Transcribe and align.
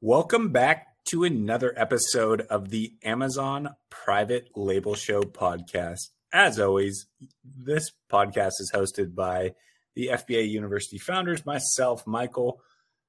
Welcome 0.00 0.50
back 0.50 0.86
to 1.06 1.24
another 1.24 1.74
episode 1.76 2.42
of 2.42 2.68
the 2.70 2.92
Amazon 3.02 3.70
Private 3.90 4.48
Label 4.54 4.94
Show 4.94 5.22
podcast. 5.22 6.10
As 6.32 6.60
always, 6.60 7.08
this 7.44 7.90
podcast 8.08 8.52
is 8.60 8.70
hosted 8.72 9.16
by 9.16 9.54
the 9.96 10.10
FBA 10.12 10.48
University 10.48 10.98
founders, 10.98 11.44
myself, 11.44 12.06
Michael, 12.06 12.60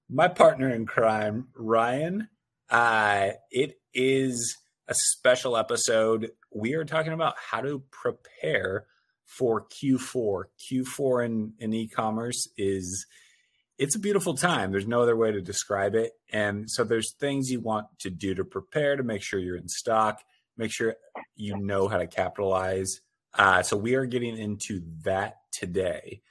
my 0.09 0.29
partner 0.29 0.67
in 0.67 0.87
crime, 0.87 1.49
Ryan. 1.55 2.27
Uh, 2.71 3.33
it 3.51 3.75
is 3.93 4.57
a 4.87 4.95
special 4.95 5.57
episode. 5.57 6.31
We 6.51 6.73
are 6.73 6.85
talking 6.85 7.13
about 7.13 7.35
how 7.37 7.61
to 7.61 7.83
prepare 7.91 8.87
for 9.25 9.67
Q4. 9.67 10.45
Q4 10.59 11.25
in, 11.27 11.53
in 11.59 11.71
e-commerce 11.71 12.47
is 12.57 13.05
it's 13.79 13.95
a 13.95 13.99
beautiful 13.99 14.35
time. 14.35 14.71
There's 14.71 14.85
no 14.85 15.01
other 15.01 15.15
way 15.15 15.31
to 15.31 15.41
describe 15.41 15.95
it. 15.95 16.11
And 16.33 16.69
so 16.69 16.83
there's 16.83 17.13
things 17.13 17.49
you 17.49 17.61
want 17.61 17.87
to 17.99 18.09
do 18.09 18.35
to 18.35 18.43
prepare 18.43 18.97
to 18.97 19.03
make 19.03 19.23
sure 19.23 19.39
you're 19.39 19.55
in 19.55 19.69
stock, 19.69 20.21
make 20.57 20.69
sure 20.69 20.95
you 21.37 21.57
know 21.57 21.87
how 21.87 21.97
to 21.97 22.05
capitalize. 22.05 22.99
Uh, 23.33 23.63
so 23.63 23.77
we 23.77 23.95
are 23.95 24.05
getting 24.05 24.37
into 24.37 24.81
that 25.05 25.37
today. 25.53 26.21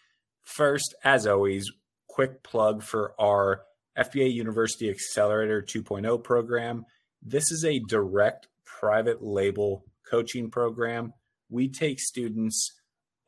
First, 0.45 0.95
as 1.03 1.27
always, 1.27 1.73
quick 2.07 2.43
plug 2.43 2.83
for 2.83 3.15
our 3.19 3.63
FBA 3.99 4.31
University 4.31 4.91
Accelerator 4.91 5.63
2.0 5.63 6.23
program. 6.23 6.85
This 7.23 7.51
is 7.51 7.65
a 7.65 7.81
direct 7.89 8.49
private 8.67 9.23
label 9.23 9.87
coaching 10.09 10.51
program. 10.51 11.15
We 11.49 11.69
take 11.69 11.99
students 11.99 12.78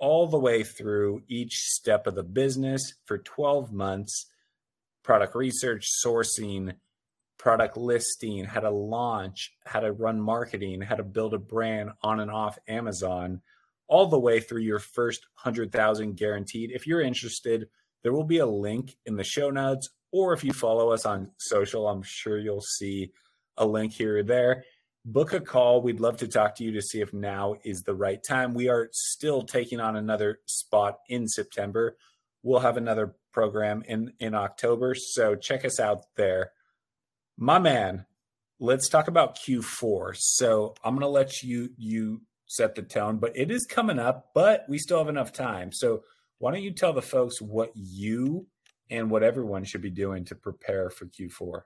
all 0.00 0.26
the 0.26 0.38
way 0.38 0.64
through 0.64 1.22
each 1.28 1.58
step 1.58 2.06
of 2.06 2.14
the 2.14 2.22
business 2.22 2.94
for 3.04 3.18
12 3.18 3.72
months 3.72 4.26
product 5.02 5.34
research, 5.34 5.86
sourcing, 6.04 6.74
product 7.38 7.76
listing, 7.76 8.44
how 8.44 8.60
to 8.60 8.70
launch, 8.70 9.52
how 9.64 9.80
to 9.80 9.92
run 9.92 10.20
marketing, 10.20 10.80
how 10.80 10.94
to 10.94 11.02
build 11.02 11.34
a 11.34 11.38
brand 11.38 11.90
on 12.02 12.20
and 12.20 12.30
off 12.30 12.58
Amazon, 12.68 13.40
all 13.88 14.06
the 14.06 14.18
way 14.18 14.40
through 14.40 14.60
your 14.62 14.78
first 14.78 15.26
100,000 15.42 16.16
guaranteed. 16.16 16.70
If 16.70 16.86
you're 16.86 17.00
interested, 17.00 17.68
there 18.02 18.12
will 18.12 18.24
be 18.24 18.38
a 18.38 18.46
link 18.46 18.96
in 19.06 19.16
the 19.16 19.24
show 19.24 19.50
notes, 19.50 19.88
or 20.12 20.32
if 20.32 20.44
you 20.44 20.52
follow 20.52 20.90
us 20.92 21.06
on 21.06 21.30
social, 21.38 21.88
I'm 21.88 22.02
sure 22.02 22.38
you'll 22.38 22.60
see 22.60 23.12
a 23.56 23.66
link 23.66 23.92
here 23.92 24.18
or 24.18 24.22
there 24.22 24.64
book 25.04 25.32
a 25.32 25.40
call. 25.40 25.82
We'd 25.82 26.00
love 26.00 26.18
to 26.18 26.28
talk 26.28 26.56
to 26.56 26.64
you 26.64 26.72
to 26.72 26.82
see 26.82 27.00
if 27.00 27.12
now 27.12 27.56
is 27.64 27.82
the 27.82 27.94
right 27.94 28.22
time. 28.22 28.54
We 28.54 28.68
are 28.68 28.88
still 28.92 29.42
taking 29.42 29.80
on 29.80 29.96
another 29.96 30.40
spot 30.46 30.98
in 31.08 31.26
September. 31.28 31.96
We'll 32.42 32.60
have 32.60 32.76
another 32.76 33.14
program 33.32 33.82
in 33.86 34.12
in 34.18 34.34
October, 34.34 34.94
so 34.94 35.34
check 35.34 35.64
us 35.64 35.78
out 35.78 36.04
there. 36.16 36.52
My 37.36 37.58
man, 37.58 38.06
let's 38.58 38.88
talk 38.88 39.08
about 39.08 39.38
Q4. 39.38 40.16
So, 40.16 40.74
I'm 40.82 40.94
going 40.94 41.02
to 41.02 41.08
let 41.08 41.42
you 41.42 41.70
you 41.76 42.22
set 42.46 42.74
the 42.74 42.82
tone, 42.82 43.18
but 43.18 43.36
it 43.36 43.50
is 43.50 43.66
coming 43.66 43.98
up, 43.98 44.30
but 44.34 44.64
we 44.68 44.78
still 44.78 44.98
have 44.98 45.08
enough 45.08 45.32
time. 45.32 45.70
So, 45.72 46.02
why 46.38 46.52
don't 46.52 46.62
you 46.62 46.72
tell 46.72 46.92
the 46.92 47.02
folks 47.02 47.40
what 47.40 47.72
you 47.74 48.46
and 48.90 49.10
what 49.10 49.22
everyone 49.22 49.64
should 49.64 49.82
be 49.82 49.90
doing 49.90 50.24
to 50.26 50.34
prepare 50.34 50.90
for 50.90 51.06
Q4? 51.06 51.62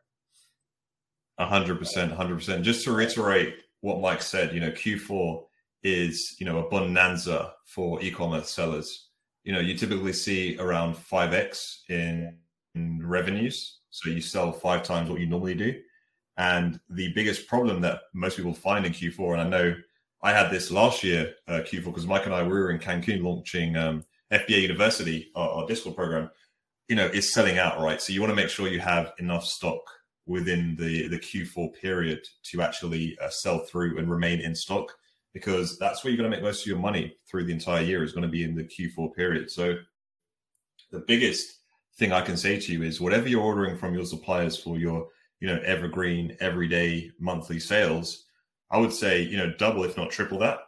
Hundred 1.38 1.78
percent, 1.78 2.12
hundred 2.12 2.36
percent. 2.36 2.64
Just 2.64 2.84
to 2.84 2.92
reiterate 2.92 3.56
what 3.80 4.00
Mike 4.00 4.22
said, 4.22 4.54
you 4.54 4.60
know, 4.60 4.70
Q4 4.70 5.44
is 5.82 6.36
you 6.38 6.46
know 6.46 6.58
a 6.58 6.68
bonanza 6.68 7.52
for 7.66 8.02
e-commerce 8.02 8.50
sellers. 8.50 9.08
You 9.44 9.52
know, 9.52 9.60
you 9.60 9.76
typically 9.76 10.14
see 10.14 10.56
around 10.58 10.96
five 10.96 11.34
x 11.34 11.84
in, 11.88 12.38
in 12.74 13.06
revenues, 13.06 13.80
so 13.90 14.08
you 14.08 14.22
sell 14.22 14.52
five 14.52 14.82
times 14.82 15.10
what 15.10 15.20
you 15.20 15.26
normally 15.26 15.54
do. 15.54 15.80
And 16.36 16.80
the 16.88 17.12
biggest 17.12 17.46
problem 17.46 17.80
that 17.82 18.00
most 18.12 18.36
people 18.36 18.54
find 18.54 18.86
in 18.86 18.92
Q4, 18.92 19.34
and 19.34 19.42
I 19.42 19.48
know 19.48 19.74
I 20.22 20.32
had 20.32 20.50
this 20.50 20.70
last 20.70 21.04
year 21.04 21.34
uh, 21.46 21.60
Q4 21.60 21.84
because 21.84 22.06
Mike 22.06 22.24
and 22.24 22.34
I 22.34 22.42
we 22.42 22.48
were 22.48 22.70
in 22.70 22.78
Cancun 22.78 23.22
launching 23.22 23.76
um, 23.76 24.04
FBA 24.32 24.62
University, 24.62 25.30
our, 25.34 25.48
our 25.50 25.66
Discord 25.66 25.96
program. 25.96 26.30
You 26.88 26.96
know, 26.96 27.06
is 27.06 27.32
selling 27.32 27.58
out, 27.58 27.80
right? 27.80 28.00
So 28.00 28.12
you 28.12 28.20
want 28.20 28.30
to 28.30 28.36
make 28.36 28.50
sure 28.50 28.68
you 28.68 28.80
have 28.80 29.12
enough 29.18 29.44
stock 29.44 29.80
within 30.26 30.76
the 30.76 31.08
the 31.08 31.18
Q4 31.18 31.74
period 31.74 32.26
to 32.44 32.62
actually 32.62 33.16
uh, 33.20 33.28
sell 33.28 33.60
through 33.60 33.98
and 33.98 34.10
remain 34.10 34.40
in 34.40 34.54
stock 34.54 34.96
because 35.32 35.78
that's 35.78 36.02
where 36.02 36.12
you're 36.12 36.18
going 36.18 36.30
to 36.30 36.36
make 36.36 36.44
most 36.44 36.62
of 36.62 36.66
your 36.66 36.78
money 36.78 37.16
through 37.28 37.44
the 37.44 37.52
entire 37.52 37.82
year 37.82 38.02
is 38.02 38.12
going 38.12 38.22
to 38.22 38.28
be 38.28 38.44
in 38.44 38.54
the 38.54 38.64
Q4 38.64 39.14
period. 39.14 39.50
So 39.50 39.76
the 40.92 41.00
biggest 41.00 41.58
thing 41.98 42.12
I 42.12 42.20
can 42.20 42.36
say 42.36 42.58
to 42.58 42.72
you 42.72 42.82
is 42.82 43.00
whatever 43.00 43.28
you're 43.28 43.42
ordering 43.42 43.76
from 43.76 43.94
your 43.94 44.04
suppliers 44.04 44.56
for 44.56 44.78
your 44.78 45.08
you 45.40 45.48
know 45.48 45.60
evergreen 45.64 46.36
everyday 46.40 47.10
monthly 47.18 47.60
sales, 47.60 48.24
I 48.70 48.78
would 48.78 48.92
say 48.92 49.22
you 49.22 49.36
know 49.36 49.52
double 49.58 49.84
if 49.84 49.96
not 49.96 50.10
triple 50.10 50.38
that. 50.38 50.60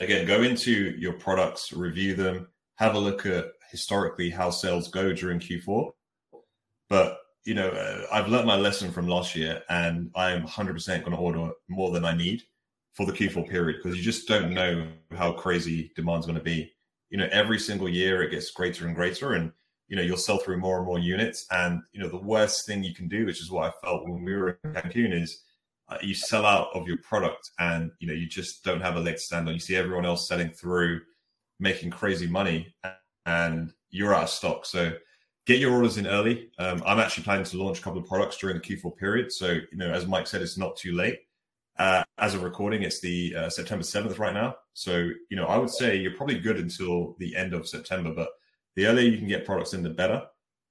Again, 0.00 0.26
go 0.26 0.42
into 0.42 0.94
your 0.98 1.14
products, 1.14 1.72
review 1.72 2.14
them, 2.14 2.48
have 2.76 2.94
a 2.94 2.98
look 2.98 3.24
at 3.24 3.46
historically 3.70 4.30
how 4.30 4.50
sales 4.50 4.88
go 4.88 5.12
during 5.12 5.40
Q4. 5.40 5.90
But 6.88 7.18
you 7.46 7.54
know, 7.54 7.68
uh, 7.68 8.06
I've 8.12 8.28
learned 8.28 8.48
my 8.48 8.56
lesson 8.56 8.90
from 8.90 9.06
last 9.06 9.36
year, 9.36 9.62
and 9.70 10.10
I 10.16 10.32
am 10.32 10.46
100% 10.46 10.86
going 10.86 11.12
to 11.12 11.16
order 11.16 11.52
more 11.68 11.92
than 11.92 12.04
I 12.04 12.12
need 12.12 12.42
for 12.94 13.06
the 13.06 13.12
Q4 13.12 13.48
period 13.48 13.80
because 13.82 13.96
you 13.96 14.02
just 14.02 14.26
don't 14.26 14.52
know 14.52 14.88
how 15.16 15.32
crazy 15.32 15.92
demand's 15.94 16.26
going 16.26 16.38
to 16.38 16.44
be. 16.44 16.72
You 17.08 17.18
know, 17.18 17.28
every 17.30 17.60
single 17.60 17.88
year 17.88 18.22
it 18.22 18.32
gets 18.32 18.50
greater 18.50 18.86
and 18.86 18.96
greater, 18.96 19.34
and 19.34 19.52
you 19.86 19.94
know 19.94 20.02
you'll 20.02 20.16
sell 20.16 20.38
through 20.38 20.58
more 20.58 20.78
and 20.78 20.86
more 20.86 20.98
units. 20.98 21.46
And 21.52 21.82
you 21.92 22.00
know, 22.00 22.08
the 22.08 22.18
worst 22.18 22.66
thing 22.66 22.82
you 22.82 22.94
can 22.94 23.06
do, 23.06 23.24
which 23.26 23.40
is 23.40 23.50
what 23.50 23.72
I 23.72 23.86
felt 23.86 24.08
when 24.08 24.24
we 24.24 24.34
were 24.34 24.58
in 24.64 24.72
Cancun, 24.72 25.22
is 25.22 25.44
uh, 25.88 25.98
you 26.02 26.14
sell 26.14 26.44
out 26.44 26.70
of 26.74 26.88
your 26.88 26.98
product, 26.98 27.52
and 27.60 27.92
you 28.00 28.08
know 28.08 28.14
you 28.14 28.26
just 28.26 28.64
don't 28.64 28.80
have 28.80 28.96
a 28.96 29.00
leg 29.00 29.14
to 29.14 29.20
stand 29.20 29.46
on. 29.46 29.54
You 29.54 29.60
see 29.60 29.76
everyone 29.76 30.04
else 30.04 30.26
selling 30.26 30.50
through, 30.50 31.00
making 31.60 31.90
crazy 31.90 32.26
money, 32.26 32.74
and 33.24 33.72
you're 33.90 34.14
out 34.14 34.24
of 34.24 34.30
stock. 34.30 34.66
So 34.66 34.94
get 35.46 35.60
your 35.60 35.72
orders 35.72 35.96
in 35.96 36.06
early. 36.06 36.50
Um, 36.58 36.82
I'm 36.84 36.98
actually 36.98 37.24
planning 37.24 37.44
to 37.44 37.62
launch 37.62 37.78
a 37.78 37.82
couple 37.82 38.00
of 38.00 38.06
products 38.06 38.36
during 38.36 38.56
the 38.56 38.62
Q4 38.62 38.96
period. 38.96 39.32
So, 39.32 39.52
you 39.52 39.78
know, 39.78 39.92
as 39.92 40.06
Mike 40.06 40.26
said, 40.26 40.42
it's 40.42 40.58
not 40.58 40.76
too 40.76 40.92
late. 40.92 41.20
Uh, 41.78 42.02
as 42.18 42.34
a 42.34 42.38
recording, 42.38 42.82
it's 42.82 43.00
the 43.00 43.34
uh, 43.36 43.48
September 43.48 43.84
7th 43.84 44.18
right 44.18 44.34
now. 44.34 44.56
So, 44.74 45.08
you 45.30 45.36
know, 45.36 45.46
I 45.46 45.56
would 45.56 45.70
say 45.70 45.96
you're 45.96 46.14
probably 46.14 46.40
good 46.40 46.58
until 46.58 47.14
the 47.18 47.36
end 47.36 47.54
of 47.54 47.68
September, 47.68 48.12
but 48.12 48.30
the 48.74 48.86
earlier 48.86 49.08
you 49.08 49.18
can 49.18 49.28
get 49.28 49.44
products 49.44 49.72
in, 49.72 49.82
the 49.82 49.90
better. 49.90 50.22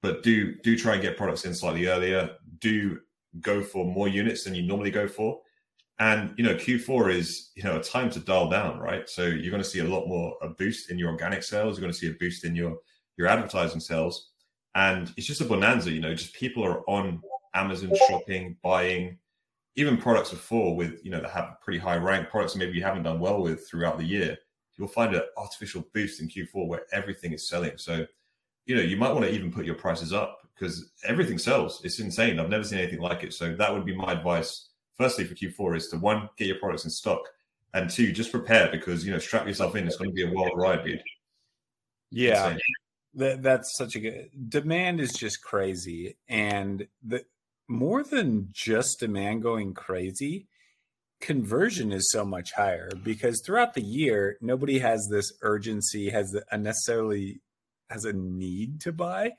But 0.02 0.22
do 0.24 0.56
do 0.62 0.78
try 0.78 0.94
and 0.94 1.02
get 1.02 1.18
products 1.18 1.46
in 1.46 1.56
slightly 1.56 1.88
earlier. 1.88 2.30
Do 2.60 3.00
go 3.42 3.64
for 3.64 3.86
more 3.86 4.08
units 4.08 4.44
than 4.44 4.54
you 4.54 4.62
normally 4.62 4.92
go 4.92 5.08
for. 5.08 5.42
And 5.98 6.34
you 6.38 6.44
know, 6.44 6.54
Q4 6.54 7.14
is 7.14 7.52
you 7.56 7.64
know 7.64 7.80
a 7.80 7.84
time 7.84 8.12
to 8.12 8.20
dial 8.20 8.50
down, 8.50 8.78
right? 8.78 9.10
So 9.10 9.24
you're 9.24 9.50
going 9.50 9.64
to 9.64 9.70
see 9.70 9.80
a 9.80 9.86
lot 9.86 10.08
more 10.08 10.36
a 10.44 10.50
boost 10.50 10.92
in 10.92 11.00
your 11.00 11.10
organic 11.10 11.42
sales. 11.42 11.78
You're 11.78 11.82
going 11.82 11.94
to 11.94 11.98
see 11.98 12.10
a 12.10 12.14
boost 12.20 12.44
in 12.46 12.56
your 12.56 12.78
your 13.18 13.28
advertising 13.28 13.80
sales 13.80 14.30
and 14.76 15.12
it's 15.18 15.26
just 15.26 15.42
a 15.42 15.46
bonanza. 15.46 15.92
You 15.92 16.02
know, 16.02 16.14
just 16.14 16.34
people 16.34 16.64
are 16.64 16.88
on 16.90 17.22
Amazon 17.54 17.92
shopping, 18.08 18.58
buying 18.62 19.18
even 19.78 19.98
products 19.98 20.30
before 20.30 20.76
with 20.76 21.04
you 21.04 21.12
know 21.12 21.22
that 21.22 21.32
have 21.32 21.58
pretty 21.62 21.80
high 21.80 21.98
rank 21.98 22.30
products 22.30 22.56
maybe 22.56 22.78
you 22.78 22.84
haven't 22.84 23.04
done 23.04 23.20
well 23.20 23.42
with 23.42 23.68
throughout 23.68 23.98
the 23.98 24.06
year. 24.06 24.38
You'll 24.78 24.88
find 24.90 25.16
an 25.16 25.22
artificial 25.38 25.86
boost 25.94 26.22
in 26.22 26.28
Q4 26.28 26.68
where 26.68 26.84
everything 26.92 27.32
is 27.32 27.48
selling. 27.48 27.78
So, 27.78 28.06
you 28.66 28.76
know, 28.76 28.82
you 28.82 28.98
might 28.98 29.14
want 29.14 29.24
to 29.24 29.32
even 29.32 29.52
put 29.52 29.66
your 29.66 29.76
prices 29.76 30.12
up 30.12 30.40
because 30.54 30.92
everything 31.06 31.38
sells. 31.38 31.82
It's 31.86 32.00
insane. 32.00 32.40
I've 32.40 32.50
never 32.50 32.66
seen 32.66 32.80
anything 32.80 33.00
like 33.00 33.24
it. 33.24 33.34
So 33.34 33.56
that 33.56 33.74
would 33.74 33.86
be 33.86 33.96
my 33.96 34.12
advice. 34.12 34.68
Firstly, 34.98 35.24
for 35.24 35.34
Q4 35.34 35.78
is 35.78 35.88
to 35.90 35.98
one, 35.98 36.30
get 36.38 36.48
your 36.48 36.60
products 36.60 36.84
in 36.84 36.90
stock, 36.90 37.22
and 37.74 37.90
two, 37.90 38.12
just 38.12 38.32
prepare 38.32 38.70
because 38.70 39.06
you 39.06 39.14
know, 39.14 39.20
strap 39.20 39.48
yourself 39.48 39.78
in. 39.78 39.88
It's 39.88 39.96
going 39.96 40.10
to 40.10 40.14
be 40.14 40.26
a 40.26 40.32
wild 40.32 40.52
ride, 40.56 40.84
dude. 40.84 41.02
Yeah. 42.12 42.48
Insane. 42.48 42.60
That, 43.16 43.44
that's 43.44 43.78
such 43.78 43.96
a 43.96 44.00
good 44.00 44.30
demand 44.50 45.00
is 45.00 45.14
just 45.14 45.42
crazy, 45.42 46.18
and 46.28 46.88
the 47.04 47.24
more 47.68 48.04
than 48.04 48.50
just 48.52 49.00
demand 49.00 49.42
going 49.42 49.74
crazy, 49.74 50.48
conversion 51.22 51.92
is 51.92 52.12
so 52.12 52.26
much 52.26 52.52
higher 52.52 52.90
because 53.04 53.42
throughout 53.44 53.74
the 53.74 53.82
year 53.82 54.38
nobody 54.42 54.80
has 54.80 55.08
this 55.10 55.32
urgency, 55.42 56.10
has 56.10 56.36
necessarily 56.56 57.42
has 57.90 58.06
a 58.06 58.14
need 58.14 58.82
to 58.82 58.92
buy. 58.92 59.32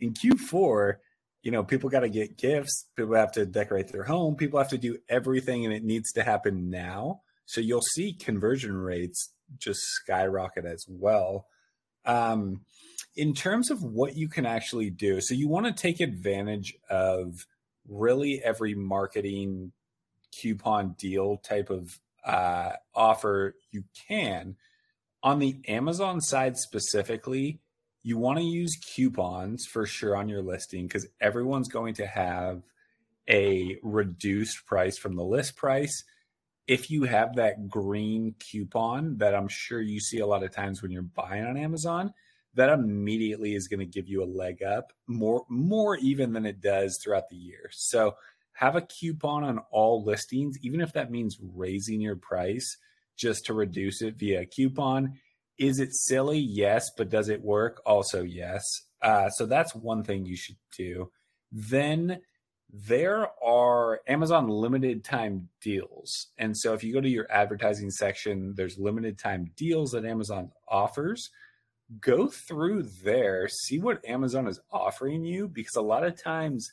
In 0.00 0.12
Q4, 0.12 0.96
you 1.42 1.50
know, 1.50 1.64
people 1.64 1.88
got 1.88 2.00
to 2.00 2.08
get 2.08 2.36
gifts, 2.36 2.86
people 2.96 3.14
have 3.14 3.32
to 3.32 3.46
decorate 3.46 3.88
their 3.88 4.04
home, 4.04 4.36
people 4.36 4.58
have 4.58 4.68
to 4.68 4.78
do 4.78 4.98
everything, 5.08 5.64
and 5.64 5.72
it 5.72 5.84
needs 5.84 6.12
to 6.12 6.22
happen 6.22 6.68
now. 6.68 7.22
So 7.46 7.60
you'll 7.60 7.80
see 7.80 8.12
conversion 8.12 8.76
rates 8.76 9.32
just 9.58 9.80
skyrocket 9.80 10.64
as 10.64 10.84
well. 10.88 11.46
Um, 12.04 12.62
in 13.16 13.34
terms 13.34 13.70
of 13.70 13.82
what 13.82 14.16
you 14.16 14.28
can 14.28 14.46
actually 14.46 14.90
do, 14.90 15.20
so 15.20 15.34
you 15.34 15.48
want 15.48 15.66
to 15.66 15.72
take 15.72 16.00
advantage 16.00 16.74
of 16.88 17.46
really 17.88 18.42
every 18.42 18.74
marketing 18.74 19.72
coupon 20.32 20.94
deal 20.98 21.36
type 21.38 21.70
of 21.70 21.98
uh, 22.24 22.72
offer 22.94 23.56
you 23.70 23.84
can. 24.08 24.56
On 25.22 25.38
the 25.38 25.60
Amazon 25.68 26.20
side 26.20 26.56
specifically, 26.56 27.60
you 28.02 28.16
want 28.16 28.38
to 28.38 28.44
use 28.44 28.78
coupons 28.94 29.66
for 29.66 29.84
sure 29.84 30.16
on 30.16 30.28
your 30.28 30.42
listing 30.42 30.86
because 30.86 31.06
everyone's 31.20 31.68
going 31.68 31.94
to 31.94 32.06
have 32.06 32.62
a 33.28 33.76
reduced 33.82 34.64
price 34.66 34.96
from 34.96 35.16
the 35.16 35.24
list 35.24 35.56
price. 35.56 36.04
If 36.70 36.88
you 36.88 37.02
have 37.02 37.34
that 37.34 37.68
green 37.68 38.36
coupon 38.38 39.16
that 39.16 39.34
I'm 39.34 39.48
sure 39.48 39.80
you 39.80 39.98
see 39.98 40.20
a 40.20 40.26
lot 40.26 40.44
of 40.44 40.52
times 40.52 40.80
when 40.80 40.92
you're 40.92 41.02
buying 41.02 41.44
on 41.44 41.56
Amazon, 41.56 42.14
that 42.54 42.68
immediately 42.68 43.56
is 43.56 43.66
going 43.66 43.80
to 43.80 43.86
give 43.86 44.06
you 44.06 44.22
a 44.22 44.32
leg 44.38 44.62
up 44.62 44.92
more 45.08 45.44
more 45.48 45.96
even 45.96 46.32
than 46.32 46.46
it 46.46 46.60
does 46.60 46.96
throughout 47.02 47.28
the 47.28 47.34
year. 47.34 47.70
So 47.72 48.14
have 48.52 48.76
a 48.76 48.82
coupon 48.82 49.42
on 49.42 49.58
all 49.72 50.04
listings, 50.04 50.58
even 50.62 50.80
if 50.80 50.92
that 50.92 51.10
means 51.10 51.40
raising 51.42 52.00
your 52.00 52.14
price 52.14 52.76
just 53.16 53.46
to 53.46 53.54
reduce 53.54 54.00
it 54.00 54.14
via 54.14 54.42
a 54.42 54.46
coupon. 54.46 55.18
Is 55.58 55.80
it 55.80 55.92
silly? 55.92 56.38
Yes, 56.38 56.88
but 56.96 57.10
does 57.10 57.28
it 57.28 57.42
work? 57.42 57.82
Also, 57.84 58.22
yes. 58.22 58.62
Uh, 59.02 59.28
so 59.30 59.44
that's 59.44 59.74
one 59.74 60.04
thing 60.04 60.24
you 60.24 60.36
should 60.36 60.58
do. 60.76 61.10
Then 61.50 62.20
there 62.72 63.28
are 63.42 64.00
Amazon 64.06 64.48
limited 64.48 65.04
time 65.04 65.48
deals. 65.60 66.28
And 66.38 66.56
so 66.56 66.72
if 66.74 66.84
you 66.84 66.92
go 66.92 67.00
to 67.00 67.08
your 67.08 67.30
advertising 67.30 67.90
section, 67.90 68.54
there's 68.56 68.78
limited 68.78 69.18
time 69.18 69.50
deals 69.56 69.90
that 69.92 70.04
Amazon 70.04 70.52
offers. 70.68 71.30
Go 72.00 72.28
through 72.28 72.84
there, 73.02 73.48
see 73.48 73.80
what 73.80 74.04
Amazon 74.04 74.46
is 74.46 74.60
offering 74.70 75.24
you, 75.24 75.48
because 75.48 75.74
a 75.74 75.82
lot 75.82 76.04
of 76.04 76.22
times 76.22 76.70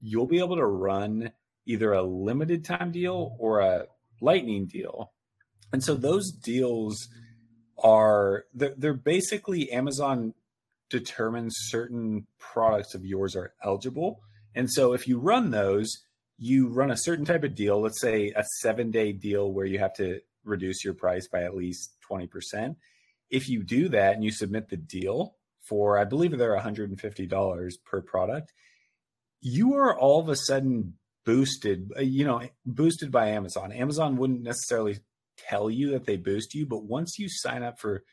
you'll 0.00 0.26
be 0.26 0.38
able 0.38 0.56
to 0.56 0.66
run 0.66 1.30
either 1.66 1.92
a 1.92 2.02
limited 2.02 2.64
time 2.64 2.90
deal 2.90 3.36
or 3.38 3.60
a 3.60 3.86
lightning 4.20 4.66
deal. 4.66 5.12
And 5.72 5.82
so 5.82 5.94
those 5.94 6.30
deals 6.30 7.08
are 7.82 8.44
they're, 8.54 8.74
they're 8.76 8.94
basically 8.94 9.70
Amazon 9.72 10.32
determines 10.88 11.54
certain 11.68 12.26
products 12.38 12.94
of 12.94 13.04
yours 13.04 13.34
are 13.34 13.52
eligible. 13.62 14.20
And 14.54 14.70
so 14.70 14.92
if 14.92 15.08
you 15.08 15.18
run 15.18 15.50
those, 15.50 15.90
you 16.38 16.68
run 16.68 16.90
a 16.90 16.96
certain 16.96 17.24
type 17.24 17.44
of 17.44 17.54
deal, 17.54 17.80
let's 17.80 18.00
say 18.00 18.32
a 18.34 18.44
seven 18.60 18.90
day 18.90 19.12
deal 19.12 19.52
where 19.52 19.66
you 19.66 19.78
have 19.78 19.94
to 19.94 20.20
reduce 20.44 20.84
your 20.84 20.94
price 20.94 21.28
by 21.28 21.42
at 21.42 21.56
least 21.56 21.96
20%. 22.10 22.76
If 23.30 23.48
you 23.48 23.62
do 23.62 23.88
that 23.90 24.14
and 24.14 24.24
you 24.24 24.30
submit 24.30 24.68
the 24.68 24.76
deal 24.76 25.36
for, 25.68 25.98
I 25.98 26.04
believe 26.04 26.36
they're 26.36 26.58
$150 26.58 27.72
per 27.84 28.00
product, 28.02 28.52
you 29.40 29.74
are 29.74 29.98
all 29.98 30.20
of 30.20 30.28
a 30.28 30.36
sudden 30.36 30.94
boosted, 31.24 31.90
uh, 31.96 32.02
you 32.02 32.24
know, 32.24 32.42
boosted 32.66 33.10
by 33.10 33.28
Amazon. 33.28 33.72
Amazon 33.72 34.16
wouldn't 34.16 34.42
necessarily 34.42 34.98
tell 35.36 35.70
you 35.70 35.90
that 35.92 36.04
they 36.04 36.16
boost 36.16 36.54
you, 36.54 36.66
but 36.66 36.84
once 36.84 37.18
you 37.18 37.28
sign 37.28 37.62
up 37.62 37.80
for 37.80 38.04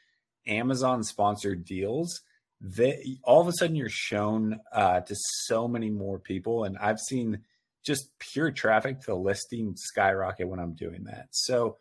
Amazon 0.47 1.03
sponsored 1.03 1.65
deals, 1.65 2.21
they 2.61 3.17
all 3.23 3.41
of 3.41 3.47
a 3.47 3.53
sudden 3.53 3.75
you're 3.75 3.89
shown 3.89 4.59
uh, 4.71 5.01
to 5.01 5.15
so 5.45 5.67
many 5.67 5.89
more 5.89 6.19
people, 6.19 6.63
and 6.63 6.77
I've 6.77 6.99
seen 6.99 7.39
just 7.83 8.09
pure 8.19 8.51
traffic 8.51 8.99
to 9.01 9.07
the 9.07 9.15
listing 9.15 9.73
skyrocket 9.75 10.47
when 10.47 10.59
I'm 10.59 10.75
doing 10.75 11.05
that. 11.05 11.29
So 11.31 11.77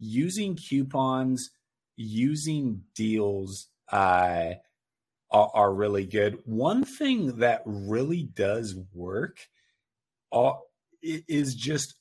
using 0.00 0.56
coupons, 0.56 1.50
using 1.96 2.82
deals 2.96 3.68
uh, 3.92 4.54
are, 5.30 5.50
are, 5.54 5.72
really 5.72 6.06
good. 6.06 6.38
One 6.44 6.84
thing 6.84 7.38
that 7.38 7.62
really 7.64 8.24
does 8.24 8.74
work 8.92 9.38
uh, 10.32 10.54
is 11.02 11.54
just 11.54 11.94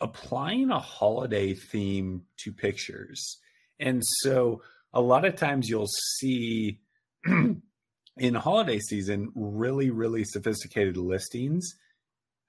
applying 0.00 0.70
a 0.70 0.78
holiday 0.78 1.52
theme 1.52 2.22
to 2.38 2.52
pictures. 2.52 3.38
And 3.78 4.02
so 4.22 4.62
a 4.92 5.00
lot 5.00 5.24
of 5.24 5.36
times 5.36 5.68
you'll 5.68 5.90
see 6.18 6.80
in 8.16 8.34
holiday 8.34 8.78
season, 8.78 9.30
really, 9.34 9.90
really 9.90 10.24
sophisticated 10.24 10.96
listings, 10.96 11.74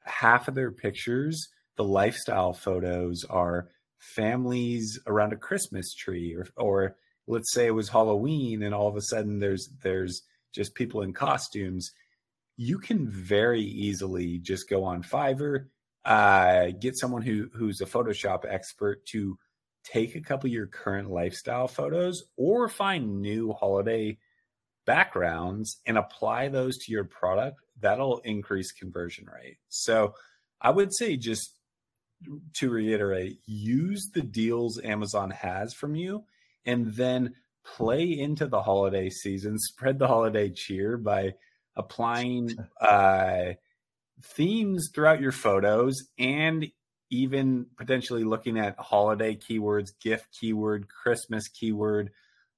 half 0.06 0.48
of 0.48 0.56
their 0.56 0.72
pictures, 0.72 1.48
the 1.76 1.84
lifestyle 1.84 2.54
photos 2.54 3.24
are 3.30 3.70
families 4.00 5.00
around 5.08 5.34
a 5.34 5.38
Christmas 5.38 5.94
tree, 5.94 6.36
or, 6.36 6.48
or 6.58 6.96
let's 7.28 7.54
say 7.54 7.68
it 7.68 7.72
was 7.72 7.90
Halloween, 7.90 8.64
and 8.64 8.74
all 8.74 8.88
of 8.88 8.96
a 8.96 9.02
sudden 9.02 9.40
there's 9.40 9.70
there's 9.84 10.24
just 10.54 10.76
people 10.76 11.02
in 11.02 11.14
costumes. 11.14 11.92
You 12.56 12.80
can 12.80 13.08
very 13.10 13.62
easily 13.62 14.40
just 14.40 14.70
go 14.70 14.84
on 14.84 15.04
Fiverr, 15.04 15.68
uh, 16.06 16.68
get 16.80 16.98
someone 16.98 17.22
who 17.22 17.50
who's 17.54 17.82
a 17.82 17.86
Photoshop 17.86 18.44
expert 18.48 19.06
to 19.08 19.38
take 19.84 20.16
a 20.16 20.22
couple 20.22 20.48
of 20.48 20.54
your 20.54 20.68
current 20.68 21.10
lifestyle 21.10 21.68
photos, 21.68 22.24
or 22.38 22.70
find 22.70 23.22
new 23.22 23.54
holiday 23.54 24.18
backgrounds 24.88 25.78
and 25.86 25.98
apply 25.98 26.48
those 26.48 26.78
to 26.80 26.92
your 26.92 27.04
product, 27.04 27.60
that'll 27.80 28.20
increase 28.20 28.72
conversion 28.72 29.28
rate. 29.32 29.58
So 29.70 30.16
I 30.60 30.72
would 30.72 30.96
say 30.96 31.18
just 31.18 31.54
to 32.56 32.70
reiterate, 32.72 33.38
use 33.46 34.10
the 34.14 34.24
deals 34.24 34.82
Amazon 34.84 35.30
has 35.30 35.74
from 35.74 35.94
you 35.94 36.24
and 36.66 36.96
then 36.96 37.36
play 37.64 38.18
into 38.18 38.48
the 38.48 38.62
holiday 38.64 39.10
season, 39.10 39.58
spread 39.60 40.00
the 40.00 40.08
holiday 40.08 40.50
cheer 40.50 40.98
by 40.98 41.34
applying 41.76 42.50
uh, 42.82 43.54
themes 44.24 44.90
throughout 44.94 45.22
your 45.22 45.32
photos 45.32 46.08
and 46.18 46.66
even 47.10 47.68
potentially 47.78 48.24
looking 48.24 48.58
at 48.58 48.76
holiday 48.80 49.36
keywords, 49.36 49.92
gift 50.02 50.28
keyword, 50.38 50.88
Christmas 50.90 51.48
keyword, 51.48 52.12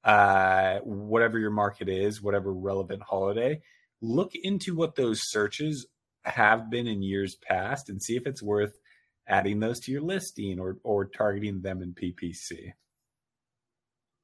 uh, 0.03 0.79
whatever 0.79 1.39
your 1.39 1.51
market 1.51 1.89
is, 1.89 2.21
whatever 2.21 2.53
relevant 2.53 3.03
holiday, 3.03 3.61
look 4.01 4.31
into 4.35 4.75
what 4.75 4.95
those 4.95 5.29
searches 5.29 5.87
have 6.23 6.69
been 6.69 6.87
in 6.87 7.01
years 7.01 7.35
past 7.35 7.89
and 7.89 8.01
see 8.01 8.15
if 8.15 8.25
it's 8.25 8.43
worth 8.43 8.77
adding 9.27 9.59
those 9.59 9.79
to 9.79 9.91
your 9.91 10.01
listing 10.01 10.59
or 10.59 10.77
or 10.83 11.05
targeting 11.05 11.61
them 11.61 11.81
in 11.81 11.93
PPC. 11.93 12.73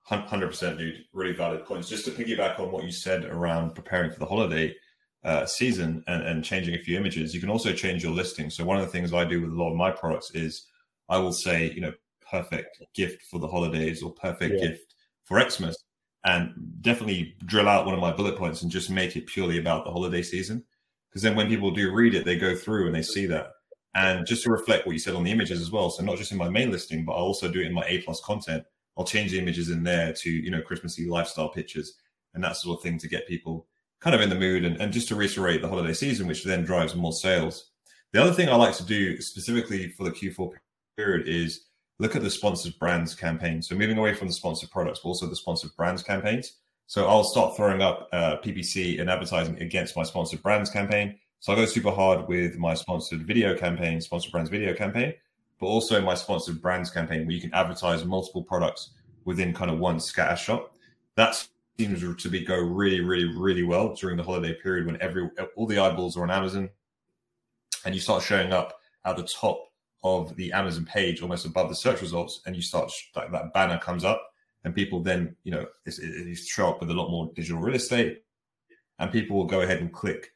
Hundred 0.03 0.47
percent, 0.47 0.77
dude. 0.77 1.03
Really 1.13 1.33
valid 1.33 1.65
points. 1.65 1.89
Just 1.89 2.05
to 2.05 2.11
piggyback 2.11 2.59
on 2.59 2.71
what 2.71 2.83
you 2.83 2.91
said 2.91 3.25
around 3.25 3.73
preparing 3.73 4.11
for 4.11 4.19
the 4.19 4.25
holiday 4.25 4.75
uh, 5.23 5.47
season 5.47 6.03
and, 6.07 6.21
and 6.21 6.43
changing 6.43 6.75
a 6.75 6.79
few 6.79 6.95
images, 6.95 7.33
you 7.33 7.39
can 7.39 7.49
also 7.49 7.73
change 7.73 8.03
your 8.03 8.11
listing. 8.11 8.51
So 8.51 8.63
one 8.63 8.77
of 8.77 8.85
the 8.85 8.91
things 8.91 9.13
I 9.13 9.25
do 9.25 9.41
with 9.41 9.51
a 9.51 9.55
lot 9.55 9.71
of 9.71 9.75
my 9.75 9.89
products 9.89 10.29
is 10.35 10.67
I 11.09 11.17
will 11.17 11.33
say, 11.33 11.71
you 11.71 11.81
know, 11.81 11.91
perfect 12.29 12.83
gift 12.93 13.23
for 13.23 13.39
the 13.39 13.47
holidays 13.47 14.03
or 14.03 14.13
perfect 14.13 14.55
yeah. 14.59 14.67
gift 14.67 14.94
for 15.25 15.47
Xmas 15.49 15.75
and 16.23 16.53
definitely 16.81 17.35
drill 17.45 17.67
out 17.67 17.85
one 17.85 17.93
of 17.93 17.99
my 17.99 18.11
bullet 18.11 18.37
points 18.37 18.61
and 18.61 18.71
just 18.71 18.89
make 18.89 19.15
it 19.15 19.27
purely 19.27 19.59
about 19.59 19.85
the 19.85 19.91
holiday 19.91 20.23
season. 20.23 20.63
Because 21.09 21.21
then 21.21 21.35
when 21.35 21.47
people 21.47 21.71
do 21.71 21.93
read 21.93 22.15
it, 22.15 22.25
they 22.25 22.37
go 22.37 22.55
through 22.55 22.87
and 22.87 22.95
they 22.95 23.01
see 23.01 23.25
that. 23.27 23.51
And 23.93 24.25
just 24.25 24.43
to 24.43 24.51
reflect 24.51 24.85
what 24.85 24.93
you 24.93 24.99
said 24.99 25.15
on 25.15 25.23
the 25.23 25.31
images 25.31 25.61
as 25.61 25.71
well. 25.71 25.89
So 25.89 26.03
not 26.03 26.17
just 26.17 26.31
in 26.31 26.37
my 26.37 26.49
main 26.49 26.71
listing, 26.71 27.05
but 27.05 27.13
I'll 27.13 27.19
also 27.19 27.49
do 27.49 27.61
it 27.61 27.67
in 27.67 27.73
my 27.73 27.85
A 27.87 28.01
plus 28.01 28.21
content. 28.21 28.63
I'll 28.97 29.05
change 29.05 29.31
the 29.31 29.39
images 29.39 29.69
in 29.69 29.83
there 29.83 30.13
to, 30.13 30.29
you 30.29 30.51
know, 30.51 30.61
Christmassy 30.61 31.07
lifestyle 31.07 31.49
pictures 31.49 31.93
and 32.33 32.43
that 32.43 32.57
sort 32.57 32.77
of 32.77 32.83
thing 32.83 32.97
to 32.99 33.07
get 33.07 33.27
people 33.27 33.67
kind 34.01 34.15
of 34.15 34.21
in 34.21 34.29
the 34.29 34.35
mood 34.35 34.65
and, 34.65 34.77
and 34.81 34.91
just 34.91 35.07
to 35.09 35.15
reiterate 35.15 35.61
the 35.61 35.69
holiday 35.69 35.93
season, 35.93 36.27
which 36.27 36.43
then 36.43 36.63
drives 36.63 36.95
more 36.95 37.13
sales. 37.13 37.71
The 38.11 38.21
other 38.21 38.33
thing 38.33 38.49
I 38.49 38.55
like 38.55 38.75
to 38.77 38.85
do 38.85 39.21
specifically 39.21 39.89
for 39.89 40.03
the 40.03 40.11
Q4 40.11 40.51
period 40.97 41.27
is 41.27 41.65
look 41.99 42.15
at 42.15 42.23
the 42.23 42.29
sponsored 42.29 42.77
brands 42.79 43.15
campaign. 43.15 43.61
So 43.61 43.75
moving 43.75 43.97
away 43.97 44.13
from 44.13 44.27
the 44.27 44.33
sponsored 44.33 44.71
products, 44.71 44.99
but 45.01 45.09
also 45.09 45.27
the 45.27 45.35
sponsored 45.35 45.75
brands 45.75 46.03
campaigns. 46.03 46.53
So 46.87 47.07
I'll 47.07 47.23
start 47.23 47.55
throwing 47.55 47.81
up 47.81 48.09
uh, 48.11 48.37
PPC 48.37 48.99
and 48.99 49.09
advertising 49.09 49.59
against 49.61 49.95
my 49.95 50.03
sponsored 50.03 50.43
brands 50.43 50.69
campaign. 50.69 51.17
So 51.39 51.53
I 51.53 51.55
go 51.55 51.65
super 51.65 51.91
hard 51.91 52.27
with 52.27 52.57
my 52.57 52.73
sponsored 52.73 53.25
video 53.25 53.57
campaign, 53.57 54.01
sponsored 54.01 54.31
brands 54.31 54.49
video 54.49 54.73
campaign, 54.73 55.13
but 55.59 55.67
also 55.67 56.01
my 56.01 56.15
sponsored 56.15 56.61
brands 56.61 56.89
campaign 56.89 57.25
where 57.25 57.35
you 57.35 57.41
can 57.41 57.53
advertise 57.53 58.05
multiple 58.05 58.43
products 58.43 58.91
within 59.25 59.53
kind 59.53 59.71
of 59.71 59.79
one 59.79 59.99
scatter 59.99 60.35
shot. 60.35 60.71
That 61.15 61.47
seems 61.77 62.21
to 62.21 62.29
be 62.29 62.43
go 62.43 62.57
really, 62.57 63.01
really, 63.01 63.35
really 63.35 63.63
well 63.63 63.95
during 63.95 64.17
the 64.17 64.23
holiday 64.23 64.53
period 64.53 64.85
when 64.85 65.01
every 65.01 65.29
all 65.55 65.65
the 65.65 65.79
eyeballs 65.79 66.17
are 66.17 66.23
on 66.23 66.31
Amazon, 66.31 66.69
and 67.83 67.95
you 67.95 68.01
start 68.01 68.23
showing 68.23 68.53
up 68.53 68.79
at 69.05 69.17
the 69.17 69.23
top 69.23 69.71
of 70.05 70.35
the 70.35 70.53
Amazon 70.53 70.85
page, 70.85 71.21
almost 71.21 71.47
above 71.47 71.67
the 71.67 71.75
search 71.75 71.99
results, 71.99 72.41
and 72.45 72.55
you 72.55 72.61
start 72.61 72.91
like 73.15 73.31
that 73.31 73.51
banner 73.53 73.79
comes 73.79 74.03
up, 74.03 74.21
and 74.63 74.75
people 74.75 75.01
then 75.01 75.35
you 75.43 75.51
know 75.51 75.65
it's, 75.85 75.99
it's 75.99 76.47
show 76.47 76.69
up 76.69 76.79
with 76.79 76.91
a 76.91 76.93
lot 76.93 77.09
more 77.09 77.31
digital 77.35 77.59
real 77.59 77.75
estate, 77.75 78.21
and 78.99 79.11
people 79.11 79.35
will 79.35 79.45
go 79.45 79.61
ahead 79.61 79.79
and 79.79 79.91
click 79.91 80.31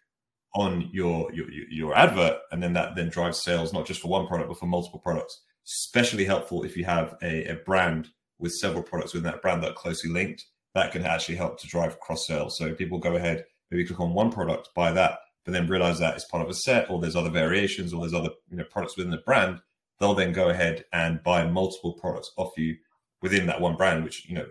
on 0.55 0.89
your 0.91 1.31
your 1.31 1.49
your 1.51 1.95
advert, 1.95 2.39
and 2.51 2.61
then 2.61 2.73
that 2.73 2.95
then 2.95 3.09
drives 3.09 3.43
sales 3.43 3.71
not 3.71 3.85
just 3.85 4.01
for 4.01 4.07
one 4.07 4.27
product 4.27 4.49
but 4.49 4.59
for 4.59 4.65
multiple 4.65 4.99
products. 4.99 5.41
Especially 5.67 6.25
helpful 6.25 6.63
if 6.63 6.75
you 6.75 6.83
have 6.83 7.15
a, 7.21 7.45
a 7.45 7.55
brand 7.57 8.09
with 8.39 8.51
several 8.53 8.81
products 8.81 9.13
within 9.13 9.31
that 9.31 9.41
brand 9.43 9.61
that 9.61 9.71
are 9.71 9.83
closely 9.83 10.09
linked. 10.09 10.45
That 10.73 10.91
can 10.91 11.05
actually 11.05 11.35
help 11.35 11.59
to 11.59 11.67
drive 11.67 11.99
cross 11.99 12.25
sales. 12.25 12.57
So 12.57 12.73
people 12.73 12.97
go 12.97 13.15
ahead, 13.15 13.45
maybe 13.69 13.85
click 13.85 13.99
on 13.99 14.13
one 14.13 14.31
product, 14.31 14.69
buy 14.73 14.91
that, 14.93 15.19
but 15.45 15.53
then 15.53 15.67
realize 15.67 15.99
that 15.99 16.15
it's 16.15 16.25
part 16.25 16.43
of 16.43 16.49
a 16.49 16.53
set 16.53 16.89
or 16.89 16.99
there's 16.99 17.15
other 17.15 17.29
variations 17.29 17.93
or 17.93 18.01
there's 18.01 18.13
other 18.13 18.29
you 18.49 18.57
know 18.57 18.65
products 18.65 18.97
within 18.97 19.11
the 19.11 19.17
brand, 19.17 19.59
they'll 19.99 20.13
then 20.13 20.33
go 20.33 20.49
ahead 20.49 20.85
and 20.93 21.23
buy 21.23 21.45
multiple 21.45 21.93
products 21.93 22.31
off 22.37 22.57
you 22.57 22.75
within 23.21 23.45
that 23.47 23.61
one 23.61 23.75
brand, 23.75 24.03
which 24.03 24.27
you 24.27 24.35
know 24.35 24.45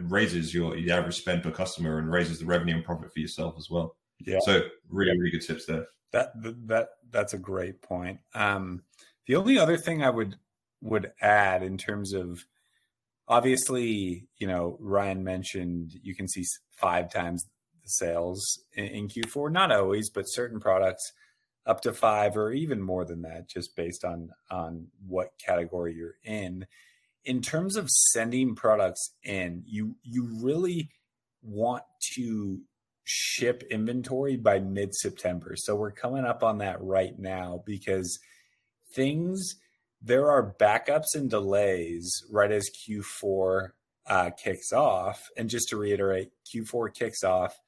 raises 0.00 0.54
your, 0.54 0.76
your 0.76 0.96
average 0.96 1.16
spend 1.16 1.42
per 1.42 1.50
customer 1.50 1.98
and 1.98 2.10
raises 2.10 2.38
the 2.38 2.46
revenue 2.46 2.76
and 2.76 2.84
profit 2.84 3.12
for 3.12 3.20
yourself 3.20 3.54
as 3.58 3.68
well. 3.70 3.96
Yeah. 4.20 4.38
So 4.44 4.62
really, 4.88 5.16
really 5.18 5.30
good 5.30 5.46
tips 5.46 5.66
there. 5.66 5.86
That 6.12 6.32
that 6.66 6.88
that's 7.10 7.34
a 7.34 7.38
great 7.38 7.82
point. 7.82 8.20
Um, 8.34 8.82
the 9.26 9.36
only 9.36 9.58
other 9.58 9.76
thing 9.76 10.02
I 10.02 10.10
would 10.10 10.36
would 10.80 11.12
add 11.20 11.62
in 11.62 11.76
terms 11.76 12.12
of 12.12 12.44
obviously, 13.26 14.28
you 14.36 14.46
know, 14.46 14.76
Ryan 14.80 15.24
mentioned 15.24 15.92
you 16.02 16.14
can 16.14 16.28
see 16.28 16.44
five 16.76 17.12
times 17.12 17.46
sales 17.84 18.60
in, 18.74 18.84
in 18.84 19.08
Q4. 19.08 19.50
Not 19.52 19.72
always, 19.72 20.10
but 20.10 20.24
certain 20.24 20.60
products 20.60 21.12
up 21.66 21.80
to 21.82 21.92
five 21.92 22.36
or 22.36 22.52
even 22.52 22.80
more 22.80 23.04
than 23.04 23.22
that, 23.22 23.48
just 23.48 23.74
based 23.76 24.04
on 24.04 24.30
on 24.50 24.88
what 25.06 25.32
category 25.44 25.94
you're 25.94 26.16
in. 26.24 26.66
In 27.24 27.40
terms 27.40 27.76
of 27.76 27.88
sending 27.88 28.54
products 28.54 29.10
in, 29.22 29.62
you 29.66 29.96
you 30.02 30.28
really 30.42 30.90
want 31.42 31.84
to 32.14 32.60
ship 33.04 33.62
inventory 33.70 34.36
by 34.36 34.60
mid 34.60 34.94
September. 34.94 35.54
So 35.56 35.74
we're 35.74 35.92
coming 35.92 36.24
up 36.24 36.42
on 36.42 36.58
that 36.58 36.82
right 36.82 37.18
now 37.18 37.62
because 37.66 38.18
things 38.94 39.56
there 40.04 40.30
are 40.30 40.54
backups 40.60 41.14
and 41.14 41.30
delays 41.30 42.22
right 42.30 42.52
as 42.52 42.68
Q4 42.68 43.70
uh, 44.06 44.30
kicks 44.30 44.70
off. 44.70 45.30
And 45.36 45.48
just 45.48 45.70
to 45.70 45.78
reiterate, 45.78 46.30
Q4 46.54 46.92
kicks 46.94 47.24
off. 47.24 47.58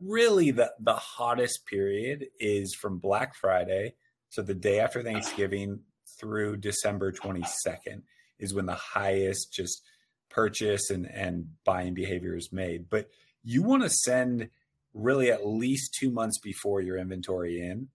Really, 0.00 0.50
the 0.50 0.72
the 0.78 0.94
hottest 0.94 1.66
period 1.66 2.26
is 2.38 2.74
from 2.74 2.98
Black 2.98 3.34
Friday, 3.34 3.94
so 4.28 4.42
the 4.42 4.54
day 4.54 4.80
after 4.80 5.02
Thanksgiving 5.02 5.80
through 6.20 6.58
December 6.58 7.12
22nd 7.12 8.02
is 8.38 8.54
when 8.54 8.66
the 8.66 8.74
highest 8.74 9.52
just 9.52 9.82
purchase 10.30 10.90
and 10.90 11.06
and 11.10 11.46
buying 11.64 11.94
behavior 11.94 12.36
is 12.36 12.52
made. 12.52 12.88
But 12.88 13.08
you 13.42 13.62
want 13.62 13.82
to 13.82 13.90
send 13.90 14.50
really 14.94 15.30
at 15.30 15.46
least 15.46 15.94
two 15.98 16.10
months 16.10 16.38
before 16.38 16.80
your 16.80 16.98
inventory 16.98 17.60
in 17.60 17.88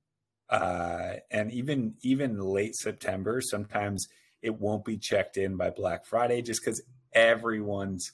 uh, 0.50 1.14
and 1.32 1.52
even 1.52 1.96
even 2.02 2.40
late 2.40 2.76
september 2.76 3.42
sometimes 3.42 4.08
it 4.42 4.60
won't 4.60 4.86
be 4.86 4.98
checked 4.98 5.38
in 5.38 5.58
by 5.58 5.70
black 5.70 6.06
friday 6.06 6.42
just 6.42 6.62
because 6.64 6.82
everyone's 7.14 8.12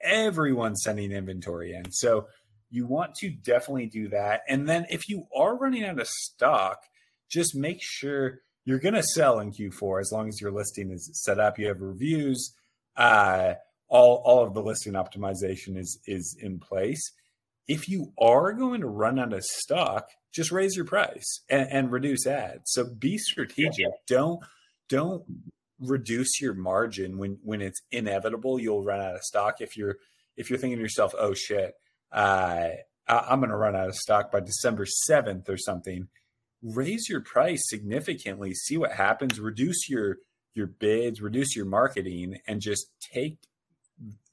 everyone's 0.00 0.82
sending 0.82 1.12
inventory 1.12 1.74
in 1.74 1.90
so 1.90 2.26
you 2.70 2.86
want 2.86 3.14
to 3.14 3.30
definitely 3.30 3.86
do 3.86 4.08
that 4.08 4.42
and 4.48 4.68
then 4.68 4.86
if 4.90 5.08
you 5.08 5.26
are 5.34 5.56
running 5.56 5.84
out 5.84 6.00
of 6.00 6.08
stock 6.08 6.78
just 7.30 7.54
make 7.54 7.78
sure 7.80 8.40
you're 8.64 8.78
going 8.78 8.94
to 8.94 9.02
sell 9.02 9.40
in 9.40 9.52
q4 9.52 10.00
as 10.00 10.10
long 10.12 10.28
as 10.28 10.40
your 10.40 10.50
listing 10.52 10.90
is 10.90 11.10
set 11.12 11.38
up 11.38 11.58
you 11.58 11.66
have 11.66 11.80
reviews 11.80 12.54
uh, 12.96 13.54
all 13.88 14.22
all 14.24 14.44
of 14.44 14.54
the 14.54 14.62
listing 14.62 14.94
optimization 14.94 15.76
is 15.76 15.98
is 16.06 16.36
in 16.40 16.58
place 16.58 17.12
if 17.68 17.88
you 17.88 18.12
are 18.18 18.52
going 18.52 18.80
to 18.80 18.86
run 18.86 19.18
out 19.18 19.32
of 19.32 19.44
stock, 19.44 20.10
just 20.32 20.52
raise 20.52 20.76
your 20.76 20.84
price 20.84 21.40
and, 21.48 21.68
and 21.70 21.92
reduce 21.92 22.26
ads. 22.26 22.72
So 22.72 22.84
be 22.84 23.18
strategic. 23.18 23.78
Yeah. 23.78 23.88
Don't 24.06 24.40
don't 24.88 25.24
reduce 25.80 26.40
your 26.40 26.54
margin 26.54 27.18
when 27.18 27.38
when 27.42 27.60
it's 27.60 27.80
inevitable 27.90 28.58
you'll 28.58 28.84
run 28.84 29.00
out 29.00 29.14
of 29.14 29.22
stock. 29.22 29.60
If 29.60 29.76
you're 29.76 29.96
if 30.36 30.50
you're 30.50 30.58
thinking 30.58 30.78
to 30.78 30.82
yourself, 30.82 31.14
oh 31.18 31.34
shit, 31.34 31.74
uh, 32.12 32.68
I'm 33.08 33.40
going 33.40 33.50
to 33.50 33.56
run 33.56 33.76
out 33.76 33.88
of 33.88 33.94
stock 33.94 34.32
by 34.32 34.40
December 34.40 34.86
seventh 34.86 35.48
or 35.48 35.56
something. 35.56 36.08
Raise 36.62 37.08
your 37.08 37.20
price 37.20 37.68
significantly. 37.68 38.52
See 38.54 38.76
what 38.76 38.92
happens. 38.92 39.38
Reduce 39.38 39.88
your 39.88 40.18
your 40.54 40.66
bids. 40.66 41.20
Reduce 41.20 41.54
your 41.54 41.66
marketing, 41.66 42.38
and 42.46 42.60
just 42.60 42.90
take 43.00 43.38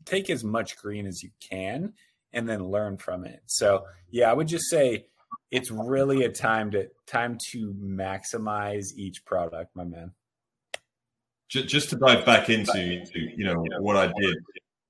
take 0.06 0.30
as 0.30 0.44
much 0.44 0.77
green 0.77 1.06
as 1.06 1.24
you 1.24 1.30
can 1.39 1.94
and 2.34 2.50
then 2.50 2.63
learn 2.65 2.98
from 2.98 3.25
it. 3.25 3.42
So 3.46 3.86
yeah, 4.10 4.30
I 4.30 4.34
would 4.34 4.48
just 4.48 4.70
say 4.70 5.06
it's 5.51 5.70
really 5.70 6.24
a 6.25 6.30
time 6.30 6.72
to 6.72 6.89
time 7.06 7.38
to 7.51 7.74
maximize 7.80 8.88
each 8.96 9.24
product, 9.25 9.75
my 9.75 9.84
man. 9.84 10.12
Just 11.50 11.92
to 11.92 11.96
dive 11.96 12.25
back 12.25 12.50
into, 12.50 12.75
into 12.75 13.20
you 13.38 13.46
know 13.46 13.63
what 13.80 13.96
I 13.96 14.08
did 14.08 14.36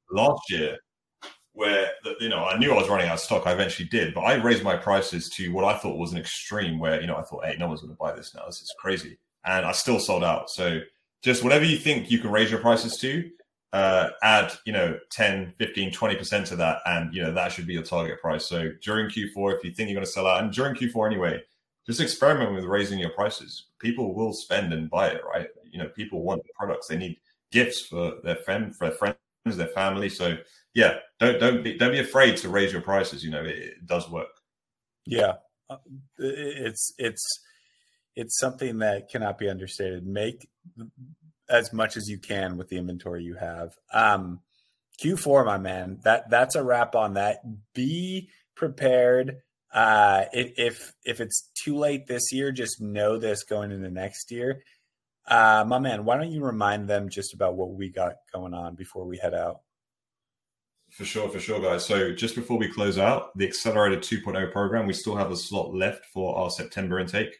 last 0.10 0.40
year, 0.50 0.78
where 1.54 1.92
you 2.20 2.30
know 2.30 2.46
I 2.46 2.58
knew 2.58 2.72
I 2.72 2.78
was 2.78 2.90
running 2.90 3.08
out 3.08 3.16
of 3.16 3.20
stock. 3.20 3.48
I 3.48 3.54
eventually 3.54 3.88
did, 3.88 4.14
but 4.14 4.22
I 4.22 4.36
raised 4.36 4.64
my 4.64 4.76
prices 4.76 5.30
to 5.36 5.50
what 5.50 5.66
I 5.66 5.78
thought 5.78 5.98
was 5.98 6.12
an 6.12 6.18
extreme. 6.18 6.80
Where 6.80 7.00
you 7.00 7.08
know 7.08 7.16
I 7.16 7.24
thought, 7.24 7.46
hey, 7.46 7.56
no 7.58 7.68
one's 7.68 7.82
going 7.82 7.94
to 7.94 7.98
buy 7.98 8.14
this 8.14 8.34
now. 8.36 8.46
This 8.46 8.62
is 8.62 8.74
crazy, 8.80 9.18
and 9.46 9.66
I 9.66 9.72
still 9.72 10.00
sold 10.00 10.24
out. 10.24 10.50
So 10.50 10.82
just 11.24 11.44
whatever 11.44 11.64
you 11.64 11.78
think 11.78 12.12
you 12.12 12.20
can 12.20 12.32
raise 12.32 12.52
your 12.52 12.60
prices 12.60 12.98
to, 12.98 13.30
uh, 13.72 14.10
add, 14.22 14.52
you 14.66 14.74
know, 14.74 15.00
10, 15.12 15.54
15, 15.58 15.92
20% 15.92 16.48
to 16.48 16.56
that. 16.58 16.80
And, 16.86 17.14
you 17.14 17.24
know, 17.24 17.32
that 17.32 17.52
should 17.52 17.66
be 17.66 17.74
your 17.74 17.84
target 17.84 18.22
price. 18.22 18.46
So 18.46 18.72
during 18.84 19.10
Q4, 19.10 19.58
if 19.58 19.64
you 19.64 19.72
think 19.72 19.90
you're 19.90 19.96
going 19.96 20.06
to 20.06 20.12
sell 20.12 20.28
out, 20.28 20.44
and 20.44 20.54
during 20.54 20.76
Q4 20.76 21.08
anyway, 21.08 21.42
just 21.88 22.00
experiment 22.00 22.54
with 22.54 22.66
raising 22.66 23.00
your 23.00 23.10
prices. 23.10 23.68
People 23.80 24.14
will 24.14 24.34
spend 24.34 24.74
and 24.74 24.90
buy 24.90 25.08
it, 25.08 25.22
right? 25.26 25.48
You 25.70 25.80
know, 25.80 25.90
people 25.90 26.24
want 26.24 26.44
the 26.44 26.50
products. 26.56 26.88
They 26.88 26.98
need 26.98 27.18
gifts 27.52 27.82
for 27.82 28.16
their 28.24 28.38
friend, 28.38 28.76
for 28.76 28.90
their 28.90 28.98
friends, 28.98 29.18
their 29.46 29.68
family. 29.68 30.10
So 30.10 30.38
yeah, 30.74 30.98
don't 31.20 31.40
don't 31.40 31.64
be 31.64 31.78
don't 31.78 31.92
be 31.92 32.00
afraid 32.00 32.38
to 32.38 32.50
raise 32.50 32.72
your 32.72 32.82
prices. 32.82 33.24
You 33.24 33.32
know, 33.32 33.44
it, 33.44 33.58
it 33.58 33.86
does 33.86 34.10
work. 34.10 34.28
Yeah, 35.06 35.36
uh, 35.70 35.78
it's 36.18 36.94
it's 36.98 37.24
it's 38.16 38.40
something 38.40 38.80
that 38.80 39.10
cannot 39.10 39.38
be 39.38 39.50
understated. 39.50 40.06
Make 40.06 40.48
as 41.50 41.74
much 41.74 41.98
as 41.98 42.08
you 42.08 42.18
can 42.18 42.58
with 42.58 42.70
the 42.70 42.78
inventory 42.78 43.24
you 43.24 43.36
have. 43.36 43.76
Um, 43.94 44.42
Q4, 45.04 45.46
my 45.46 45.58
man, 45.58 46.00
that 46.04 46.30
that's 46.30 46.56
a 46.56 46.64
wrap 46.64 46.96
on 46.96 47.16
that. 47.16 47.42
Be 47.74 48.30
prepared. 48.56 49.38
Uh, 49.74 50.26
if 50.34 50.94
if 51.04 51.20
it's 51.20 51.50
too 51.64 51.78
late 51.78 52.08
this 52.08 52.32
year, 52.32 52.52
just 52.52 52.82
know 52.82 53.18
this 53.18 53.44
going 53.44 53.72
into 53.72 53.90
next 53.90 54.32
year. 54.32 54.64
Uh, 55.28 55.64
my 55.68 55.80
man, 55.80 56.06
why 56.06 56.18
don't 56.18 56.32
you 56.32 56.44
remind 56.44 56.88
them 56.88 57.10
just 57.10 57.34
about 57.34 57.56
what 57.56 57.72
we 57.72 57.90
got 57.90 58.16
going 58.34 58.54
on 58.54 58.76
before 58.76 59.06
we 59.06 59.18
head 59.18 59.34
out? 59.34 59.62
For 60.94 61.06
sure, 61.06 61.28
for 61.28 61.40
sure, 61.40 61.60
guys. 61.60 61.84
So 61.84 62.12
just 62.12 62.36
before 62.36 62.60
we 62.60 62.72
close 62.72 63.00
out 63.00 63.36
the 63.36 63.48
Accelerator 63.48 63.98
2.0 63.98 64.52
program, 64.52 64.86
we 64.86 64.94
still 64.94 65.16
have 65.16 65.32
a 65.32 65.36
slot 65.36 65.74
left 65.74 66.06
for 66.06 66.38
our 66.38 66.52
September 66.52 67.00
intake. 67.00 67.36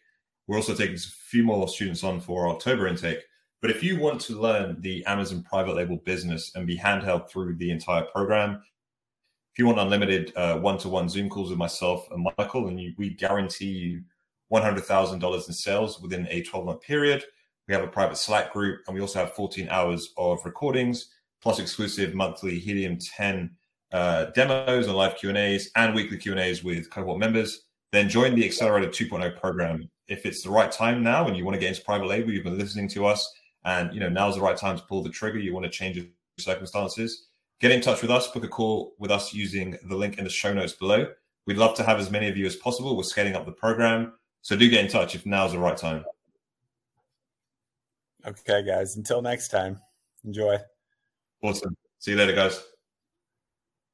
We're 0.48 0.58
also 0.58 0.74
taking 0.74 0.96
a 0.96 1.00
few 1.00 1.44
more 1.44 1.68
students 1.68 2.04
on 2.04 2.20
for 2.20 2.48
our 2.48 2.56
October 2.56 2.88
intake. 2.88 3.20
But 3.62 3.70
if 3.70 3.84
you 3.84 4.00
want 4.00 4.22
to 4.22 4.42
learn 4.42 4.82
the 4.82 5.06
Amazon 5.06 5.44
private 5.44 5.76
label 5.76 5.98
business 5.98 6.52
and 6.56 6.66
be 6.66 6.76
handheld 6.76 7.30
through 7.30 7.58
the 7.58 7.70
entire 7.70 8.02
program, 8.06 8.64
if 9.52 9.60
you 9.60 9.68
want 9.68 9.78
unlimited 9.78 10.34
one 10.36 10.80
to 10.80 10.90
one 10.90 11.08
Zoom 11.08 11.30
calls 11.30 11.52
with 11.52 11.60
myself 11.60 12.08
and 12.10 12.28
Michael, 12.40 12.70
and 12.70 12.82
you, 12.82 12.96
we 12.98 13.12
guarantee 13.12 13.68
you 13.68 14.02
$100,000 14.52 15.48
in 15.48 15.54
sales 15.54 16.02
within 16.02 16.28
a 16.32 16.42
12 16.42 16.66
month 16.66 16.82
period, 16.82 17.24
we 17.68 17.76
have 17.76 17.84
a 17.84 17.88
private 17.88 18.18
Slack 18.18 18.52
group, 18.52 18.82
and 18.88 18.96
we 18.96 19.02
also 19.02 19.20
have 19.20 19.34
14 19.34 19.70
hours 19.70 20.12
of 20.18 20.44
recordings, 20.44 21.10
plus 21.44 21.60
exclusive 21.60 22.16
monthly 22.16 22.58
Helium 22.58 22.98
10 22.98 23.52
uh, 23.92 24.26
demos 24.28 24.88
and 24.88 24.96
live 24.96 25.18
Q 25.18 25.30
and 25.30 25.94
weekly 25.94 26.18
Q 26.18 26.32
and 26.32 26.42
A's 26.42 26.64
with 26.64 26.90
cohort 26.90 27.20
members. 27.20 27.66
Then 27.92 28.10
join 28.10 28.34
the 28.34 28.46
Accelerator 28.46 28.88
2.0 28.88 29.40
program. 29.40 29.88
If 30.08 30.26
it's 30.26 30.42
the 30.42 30.50
right 30.50 30.72
time 30.72 31.04
now, 31.04 31.28
and 31.28 31.38
you 31.38 31.46
want 31.46 31.56
to 31.56 31.60
get 31.60 31.70
into 31.70 31.84
private 31.84 32.08
label, 32.08 32.32
you've 32.32 32.46
been 32.46 32.58
listening 32.58 32.88
to 32.90 33.06
us 33.06 33.30
and 33.66 33.94
you 33.94 34.00
know 34.00 34.10
now's 34.10 34.36
the 34.36 34.42
right 34.42 34.58
time 34.58 34.78
to 34.78 34.84
pull 34.84 35.04
the 35.04 35.10
trigger. 35.10 35.38
You 35.38 35.54
want 35.54 35.66
to 35.66 35.70
change 35.70 35.98
your 35.98 36.06
circumstances. 36.40 37.28
Get 37.60 37.72
in 37.72 37.82
touch 37.82 38.02
with 38.02 38.10
us. 38.10 38.28
Book 38.30 38.44
a 38.44 38.48
call 38.48 38.96
with 38.98 39.12
us 39.12 39.34
using 39.34 39.78
the 39.88 39.96
link 39.96 40.18
in 40.18 40.24
the 40.24 40.30
show 40.30 40.54
notes 40.54 40.74
below. 40.74 41.08
We'd 41.46 41.58
love 41.58 41.76
to 41.76 41.84
have 41.84 42.00
as 42.00 42.10
many 42.10 42.30
of 42.30 42.38
you 42.38 42.46
as 42.46 42.56
possible. 42.56 42.96
We're 42.96 43.04
scaling 43.04 43.36
up 43.36 43.46
the 43.46 43.52
program, 43.52 44.14
so 44.42 44.56
do 44.56 44.70
get 44.70 44.84
in 44.84 44.90
touch 44.90 45.14
if 45.14 45.26
now's 45.26 45.52
the 45.52 45.60
right 45.60 45.78
time. 45.78 46.06
Okay, 48.26 48.64
guys. 48.64 48.96
Until 48.96 49.22
next 49.22 49.50
time, 49.50 49.80
enjoy. 50.24 50.58
Awesome. 51.44 51.76
See 52.00 52.12
you 52.12 52.18
later, 52.18 52.34
guys. 52.34 52.73